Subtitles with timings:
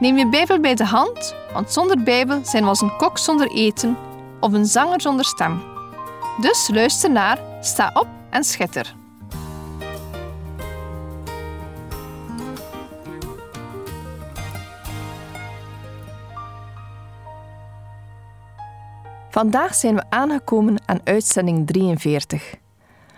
[0.00, 3.50] Neem je Bijbel bij de hand, want zonder Bijbel zijn we als een kok zonder
[3.50, 3.96] eten
[4.40, 5.62] of een zanger zonder stem.
[6.40, 8.94] Dus luister naar, sta op en schitter.
[19.30, 22.54] Vandaag zijn we aangekomen aan uitzending 43,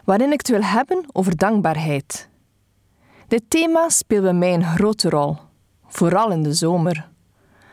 [0.04, 2.28] waarin ik het wil hebben over dankbaarheid.
[3.28, 5.36] Dit thema speelt bij mij een grote rol
[5.88, 7.08] vooral in de zomer.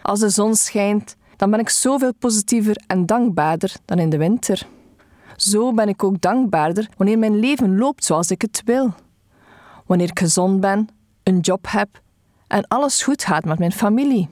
[0.01, 4.67] Als de zon schijnt, dan ben ik zoveel positiever en dankbaarder dan in de winter.
[5.35, 8.93] Zo ben ik ook dankbaarder wanneer mijn leven loopt zoals ik het wil.
[9.85, 10.87] Wanneer ik gezond ben,
[11.23, 12.01] een job heb
[12.47, 14.29] en alles goed gaat met mijn familie.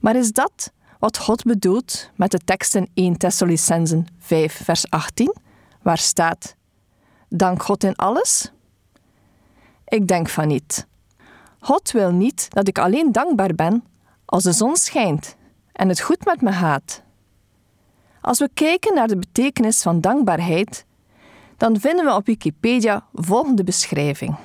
[0.00, 5.34] Maar is dat wat God bedoelt met de tekst in 1 Thessalonicenzen 5 vers 18,
[5.82, 6.56] waar staat:
[7.28, 8.52] Dank God in alles?
[9.84, 10.86] Ik denk van niet.
[11.66, 13.84] God wil niet dat ik alleen dankbaar ben
[14.24, 15.36] als de zon schijnt
[15.72, 17.02] en het goed met me gaat.
[18.20, 20.84] Als we kijken naar de betekenis van dankbaarheid,
[21.56, 24.36] dan vinden we op Wikipedia volgende beschrijving: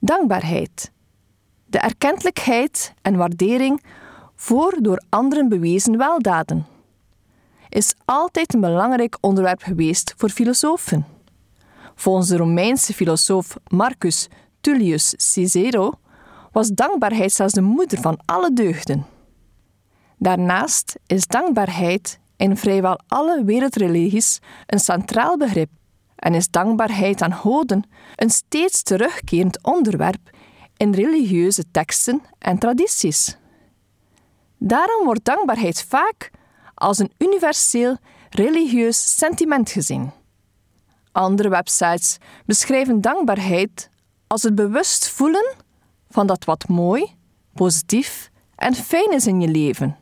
[0.00, 0.92] Dankbaarheid.
[1.66, 3.82] De erkentelijkheid en waardering
[4.34, 6.66] voor door anderen bewezen weldaden
[7.68, 11.06] is altijd een belangrijk onderwerp geweest voor filosofen.
[11.94, 14.28] Volgens de Romeinse filosoof Marcus
[14.60, 15.92] Tullius Cicero
[16.52, 19.06] was dankbaarheid zelfs de moeder van alle deugden.
[20.18, 25.70] Daarnaast is dankbaarheid in vrijwel alle wereldreligies een centraal begrip
[26.16, 27.84] en is dankbaarheid aan goden
[28.16, 30.30] een steeds terugkerend onderwerp
[30.76, 33.36] in religieuze teksten en tradities.
[34.58, 36.30] Daarom wordt dankbaarheid vaak
[36.74, 37.96] als een universeel
[38.30, 40.10] religieus sentiment gezien.
[41.12, 43.90] Andere websites beschrijven dankbaarheid
[44.28, 45.54] als het bewust voelen
[46.10, 47.16] van dat wat mooi,
[47.54, 49.96] positief en fijn is in je leven.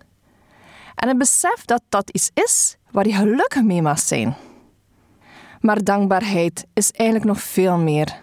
[0.95, 4.37] En het besef dat dat iets is waar je gelukkig mee mag zijn.
[5.61, 8.21] Maar dankbaarheid is eigenlijk nog veel meer.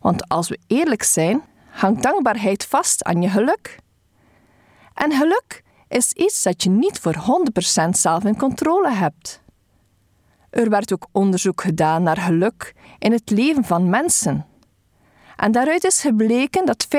[0.00, 3.78] Want als we eerlijk zijn, hangt dankbaarheid vast aan je geluk.
[4.94, 7.14] En geluk is iets dat je niet voor
[7.84, 9.42] 100% zelf in controle hebt.
[10.50, 14.46] Er werd ook onderzoek gedaan naar geluk in het leven van mensen.
[15.38, 16.90] En daaruit is gebleken dat 50%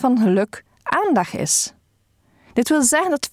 [0.00, 1.72] van geluk aandacht is.
[2.52, 3.28] Dit wil zeggen dat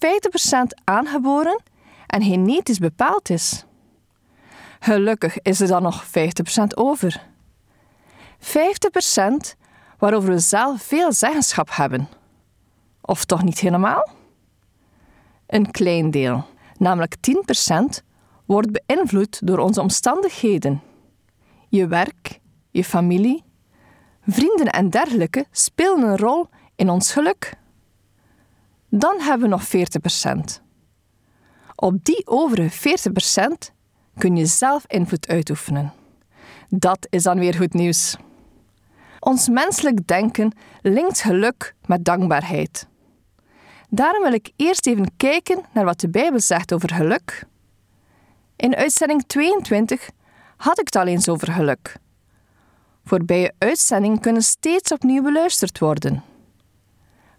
[0.80, 1.62] 50% aangeboren
[2.06, 3.64] en genetisch bepaald is.
[4.80, 6.08] Gelukkig is er dan nog 50%
[6.74, 7.22] over.
[8.40, 8.46] 50%
[9.98, 12.08] waarover we zelf veel zeggenschap hebben.
[13.00, 14.10] Of toch niet helemaal?
[15.46, 16.44] Een klein deel,
[16.78, 18.04] namelijk 10%,
[18.44, 20.82] wordt beïnvloed door onze omstandigheden.
[21.68, 23.44] Je werk, je familie,
[24.26, 27.52] vrienden en dergelijke spelen een rol in ons geluk.
[28.88, 29.64] Dan hebben we nog
[30.58, 30.62] 40%.
[31.74, 32.98] Op die overige
[33.70, 33.74] 40%
[34.18, 35.92] kun je zelf invloed uitoefenen.
[36.68, 38.16] Dat is dan weer goed nieuws.
[39.20, 42.86] Ons menselijk denken linkt geluk met dankbaarheid.
[43.88, 47.44] Daarom wil ik eerst even kijken naar wat de Bijbel zegt over geluk.
[48.56, 50.10] In uitzending 22
[50.56, 51.96] had ik het al eens over geluk.
[53.08, 56.22] Voorbije uitzendingen kunnen steeds opnieuw beluisterd worden.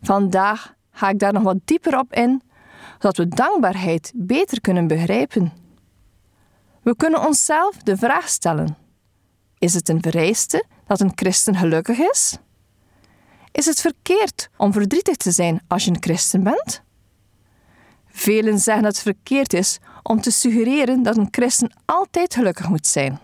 [0.02, 2.42] Vandaag ga ik daar nog wat dieper op in,
[2.92, 5.54] zodat we dankbaarheid beter kunnen begrijpen.
[6.84, 8.78] We kunnen onszelf de vraag stellen:
[9.58, 12.38] is het een vereiste dat een christen gelukkig is?
[13.52, 16.82] Is het verkeerd om verdrietig te zijn als je een christen bent?
[18.08, 22.88] Velen zeggen dat het verkeerd is om te suggereren dat een christen altijd gelukkig moet
[22.88, 23.20] zijn.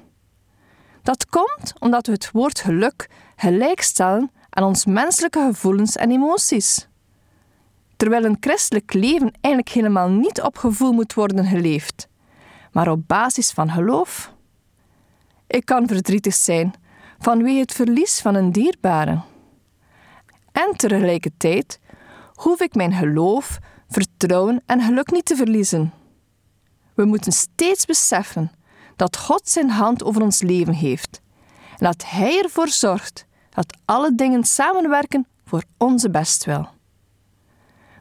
[1.04, 6.88] Dat komt omdat we het woord geluk gelijkstellen aan ons menselijke gevoelens en emoties.
[7.98, 12.08] Terwijl een christelijk leven eigenlijk helemaal niet op gevoel moet worden geleefd,
[12.72, 14.34] maar op basis van geloof.
[15.48, 16.74] Ik kan verdrietig zijn
[17.20, 19.22] vanwege het verlies van een dierbare.
[20.52, 21.80] En tegelijkertijd
[22.34, 25.94] hoef ik mijn geloof, vertrouwen en geluk niet te verliezen.
[26.94, 28.52] We moeten steeds beseffen
[28.96, 31.22] dat God zijn hand over ons leven heeft
[31.78, 36.68] en dat Hij ervoor zorgt dat alle dingen samenwerken voor onze bestwil.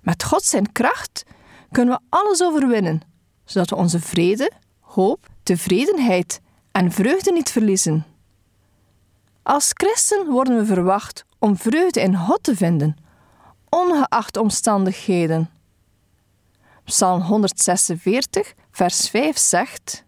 [0.03, 1.25] Met God zijn kracht
[1.71, 3.01] kunnen we alles overwinnen,
[3.45, 4.51] zodat we onze vrede,
[4.81, 6.41] hoop, tevredenheid
[6.73, 8.05] en vreugde niet verliezen.
[9.43, 12.97] Als christen worden we verwacht om vreugde in God te vinden,
[13.69, 15.51] ongeacht omstandigheden.
[16.85, 20.05] Psalm 146, vers 5 zegt: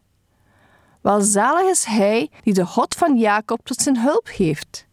[1.04, 4.86] Welzalig is hij die de God van Jacob tot zijn hulp geeft,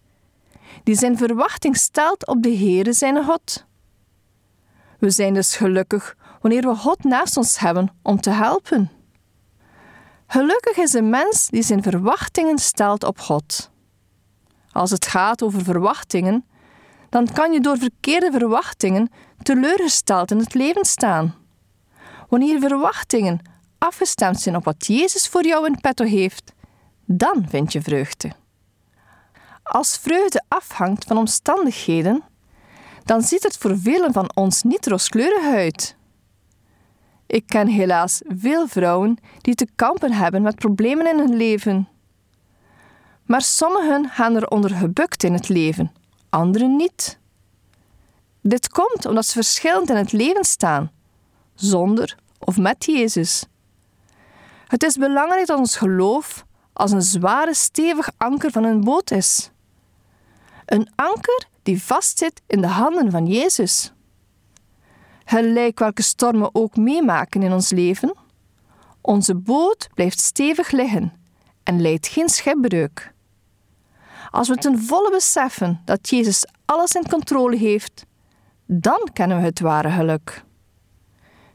[0.83, 3.65] die zijn verwachting stelt op de Heere zijn God.
[4.99, 8.91] We zijn dus gelukkig wanneer we God naast ons hebben om te helpen.
[10.27, 13.71] Gelukkig is een mens die zijn verwachtingen stelt op God.
[14.71, 16.45] Als het gaat over verwachtingen,
[17.09, 19.09] dan kan je door verkeerde verwachtingen
[19.41, 21.35] teleurgesteld in het leven staan.
[22.29, 23.41] Wanneer verwachtingen
[23.81, 26.53] afgestemd zijn op wat Jezus voor jou in petto heeft,
[27.05, 28.31] dan vind je vreugde.
[29.63, 32.23] Als vreugde afhangt van omstandigheden,
[33.03, 35.95] dan ziet het voor velen van ons niet rooskleurig uit.
[37.27, 41.87] Ik ken helaas veel vrouwen die te kampen hebben met problemen in hun leven.
[43.25, 45.91] Maar sommigen gaan er onder gebukt in het leven,
[46.29, 47.19] anderen niet.
[48.41, 50.91] Dit komt omdat ze verschillend in het leven staan,
[51.55, 53.45] zonder of met Jezus.
[54.71, 59.51] Het is belangrijk dat ons geloof als een zware, stevig anker van een boot is.
[60.65, 63.93] Een anker die vastzit in de handen van Jezus.
[65.25, 68.15] Gelijk welke stormen ook meemaken in ons leven,
[69.01, 71.13] onze boot blijft stevig liggen
[71.63, 73.13] en leidt geen schipbreuk.
[74.29, 78.05] Als we ten volle beseffen dat Jezus alles in controle heeft,
[78.65, 80.43] dan kennen we het ware geluk.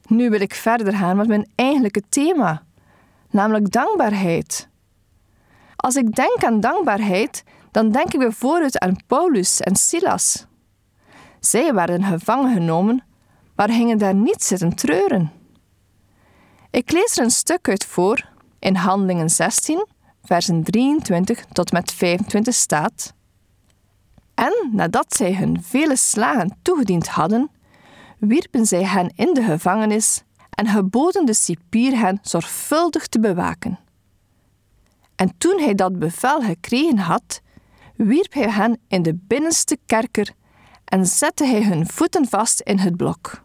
[0.06, 2.64] Nu wil ik verder gaan met mijn eigenlijke thema,
[3.36, 4.68] namelijk dankbaarheid.
[5.76, 10.46] Als ik denk aan dankbaarheid, dan denk ik bijvoorbeeld aan Paulus en Silas.
[11.40, 13.04] Zij werden gevangen genomen,
[13.56, 15.32] maar gingen daar niet zitten treuren.
[16.70, 18.28] Ik lees er een stuk uit voor
[18.58, 19.86] in Handelingen 16,
[20.22, 23.14] versen 23 tot met 25 staat.
[24.34, 27.50] En nadat zij hun vele slagen toegediend hadden,
[28.18, 30.22] wierpen zij hen in de gevangenis
[30.56, 33.78] en geboden de cipier hen zorgvuldig te bewaken.
[35.16, 37.40] En toen hij dat bevel gekregen had,
[37.96, 40.32] wierp hij hen in de binnenste kerker
[40.84, 43.44] en zette hij hun voeten vast in het blok.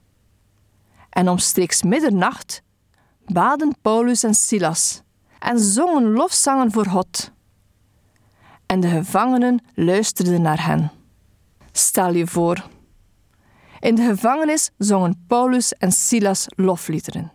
[1.09, 2.61] En omstreeks middernacht
[3.25, 5.01] baden Paulus en Silas
[5.39, 7.31] en zongen lofzangen voor God.
[8.65, 10.91] En de gevangenen luisterden naar hen.
[11.71, 12.67] Stel je voor.
[13.81, 17.31] In de gevangenis zongen Paulus en Silas lofliederen.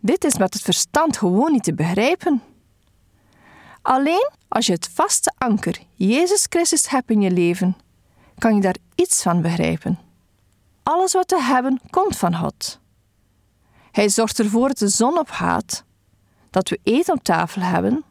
[0.00, 2.42] Dit is met het verstand gewoon niet te begrijpen.
[3.82, 7.76] Alleen als je het vaste anker Jezus Christus hebt in je leven,
[8.38, 9.98] kan je daar iets van begrijpen.
[10.82, 12.80] Alles wat we hebben komt van God.
[13.90, 15.84] Hij zorgt ervoor dat de zon opgaat,
[16.50, 18.04] dat we eten op tafel hebben,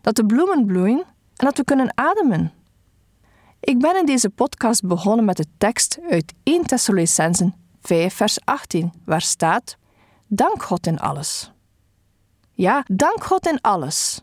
[0.00, 1.04] dat de bloemen bloeien
[1.36, 2.52] en dat we kunnen ademen.
[3.66, 8.92] Ik ben in deze podcast begonnen met de tekst uit 1 Thessalonicensen 5 vers 18,
[9.04, 9.76] waar staat:
[10.26, 11.52] Dank God in alles.
[12.52, 14.20] Ja, dank God in alles.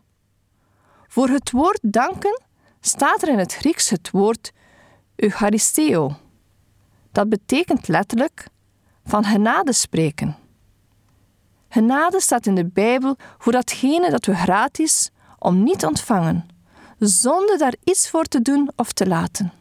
[1.08, 2.42] Voor het woord danken
[2.80, 4.52] staat er in het Grieks het woord
[5.16, 6.16] Eucharisteo.
[7.12, 8.46] Dat betekent letterlijk
[9.04, 10.36] van genade spreken.
[11.68, 16.46] Genade staat in de Bijbel voor datgene dat we gratis om niet ontvangen,
[16.98, 19.52] zonder daar iets voor te doen of te laten.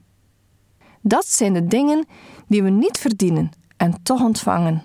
[1.02, 2.06] Dat zijn de dingen
[2.48, 4.84] die we niet verdienen en toch ontvangen.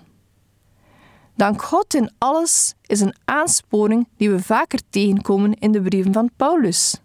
[1.35, 6.31] Dank God in alles is een aansporing die we vaker tegenkomen in de brieven van
[6.37, 7.01] Paulus.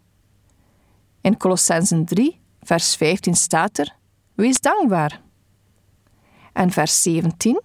[1.22, 3.96] In Colossensen 3, vers 15 staat er:
[4.34, 5.22] Wees dankbaar.
[6.54, 7.62] En vers 17: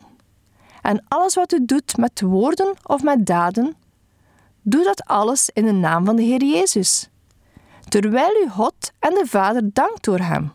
[0.83, 3.77] En alles wat u doet met woorden of met daden,
[4.63, 7.09] doe dat alles in de naam van de Heer Jezus,
[7.89, 10.53] terwijl u God en de Vader dankt door Hem.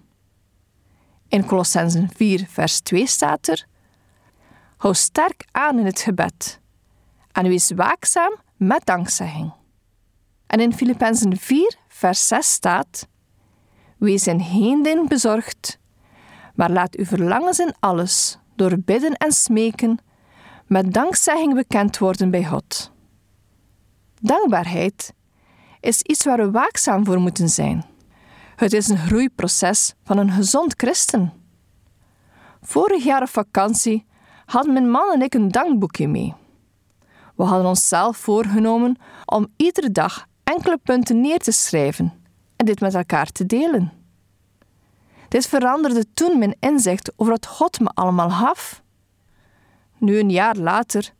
[1.27, 3.65] In Colossensen 4, vers 2 staat er:
[4.77, 6.61] Hou sterk aan in het gebed
[7.31, 9.53] en wees waakzaam met dankzegging.
[10.47, 13.07] En in Filippenzen 4, vers 6 staat:
[13.97, 15.79] Wees in geen ding bezorgd,
[16.55, 19.99] maar laat uw verlangens in alles, door bidden en smeken,
[20.67, 22.91] met dankzegging bekend worden bij God.
[24.21, 25.13] Dankbaarheid
[25.83, 27.85] is iets waar we waakzaam voor moeten zijn.
[28.55, 31.33] Het is een groeiproces van een gezond christen.
[32.61, 34.05] Vorig jaar op vakantie
[34.45, 36.33] hadden mijn man en ik een dankboekje mee.
[37.35, 42.13] We hadden onszelf voorgenomen om iedere dag enkele punten neer te schrijven
[42.55, 43.91] en dit met elkaar te delen.
[45.27, 48.81] Dit veranderde toen mijn inzicht over wat God me allemaal gaf.
[49.97, 51.13] Nu, een jaar later,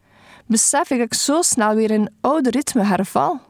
[0.46, 3.41] besef ik ik zo snel weer in oude ritme herval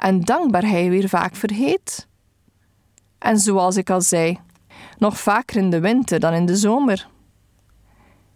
[0.00, 2.08] en dankbaarheid weer vaak vergeet.
[3.18, 4.38] En zoals ik al zei,
[4.98, 7.08] nog vaker in de winter dan in de zomer.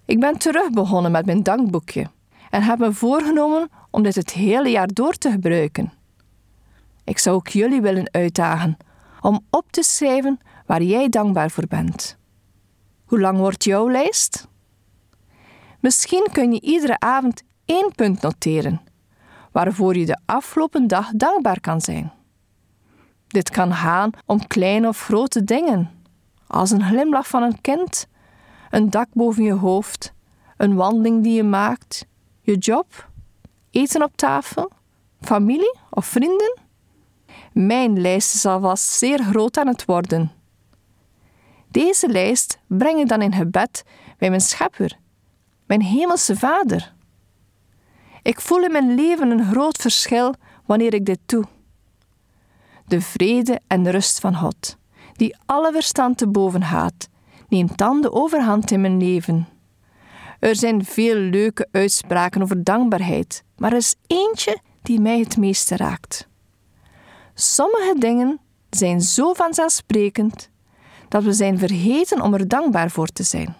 [0.04, 2.10] Ik ben terug begonnen met mijn dankboekje
[2.50, 5.92] en heb me voorgenomen om dit het hele jaar door te gebruiken.
[7.04, 8.76] Ik zou ook jullie willen uitdagen
[9.20, 12.16] om op te schrijven waar jij dankbaar voor bent.
[13.04, 14.48] Hoe lang wordt jouw lijst?
[15.80, 18.80] Misschien kun je iedere avond één punt noteren
[19.54, 22.12] waarvoor je de afgelopen dag dankbaar kan zijn.
[23.26, 25.90] Dit kan gaan om kleine of grote dingen,
[26.46, 28.06] als een glimlach van een kind,
[28.70, 30.12] een dak boven je hoofd,
[30.56, 32.06] een wandeling die je maakt,
[32.40, 33.08] je job,
[33.70, 34.70] eten op tafel,
[35.20, 36.58] familie of vrienden.
[37.52, 40.32] Mijn lijst is alvast zeer groot aan het worden.
[41.68, 43.84] Deze lijst breng ik dan in gebed
[44.18, 44.98] bij mijn schepper,
[45.66, 46.93] mijn hemelse vader.
[48.24, 50.34] Ik voel in mijn leven een groot verschil
[50.66, 51.44] wanneer ik dit doe.
[52.86, 54.76] De vrede en de rust van God,
[55.12, 57.08] die alle verstand te boven gaat,
[57.48, 59.48] neemt dan de overhand in mijn leven.
[60.38, 65.76] Er zijn veel leuke uitspraken over dankbaarheid, maar er is eentje die mij het meeste
[65.76, 66.28] raakt.
[67.34, 68.40] Sommige dingen
[68.70, 70.50] zijn zo vanzelfsprekend
[71.08, 73.54] dat we zijn vergeten om er dankbaar voor te zijn.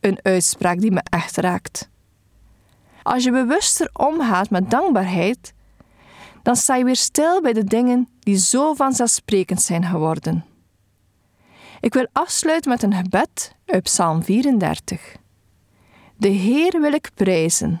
[0.00, 1.90] Een uitspraak die me echt raakt.
[3.02, 5.54] Als je bewuster omgaat met dankbaarheid,
[6.42, 10.44] dan sta je weer stil bij de dingen die zo vanzelfsprekend zijn geworden.
[11.80, 15.16] Ik wil afsluiten met een gebed uit Psalm 34.
[16.16, 17.80] De Heer wil ik prijzen,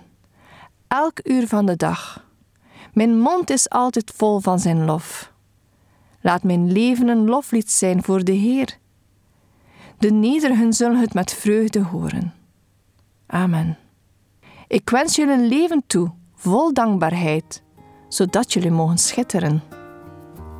[0.88, 2.24] elk uur van de dag.
[2.92, 5.32] Mijn mond is altijd vol van zijn lof.
[6.20, 8.78] Laat mijn leven een loflied zijn voor de Heer.
[9.98, 12.34] De nederige zullen het met vreugde horen.
[13.26, 13.78] Amen.
[14.72, 17.62] Ik wens jullie een leven toe, vol dankbaarheid,
[18.08, 19.62] zodat jullie mogen schitteren.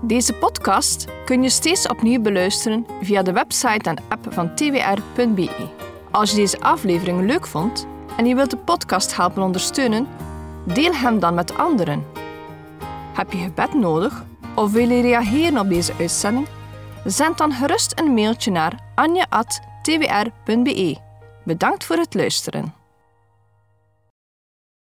[0.03, 5.69] Deze podcast kun je steeds opnieuw beluisteren via de website en app van twr.be.
[6.11, 10.07] Als je deze aflevering leuk vond en je wilt de podcast helpen ondersteunen,
[10.67, 12.05] deel hem dan met anderen.
[13.15, 16.47] Heb je gebed nodig of wil je reageren op deze uitzending?
[17.05, 19.37] Zend dan gerust een mailtje naar anja.twr.be.
[21.45, 22.82] Bedankt voor het luisteren.